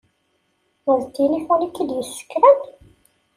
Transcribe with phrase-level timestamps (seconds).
[0.99, 2.59] D tilifun i k-d-yessekren?